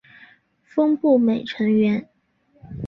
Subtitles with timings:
[0.63, 2.09] 峰步美成员。